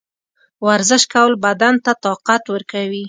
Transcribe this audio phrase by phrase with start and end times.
[0.67, 2.99] ورزش کول بدن ته طاقت ورکوي.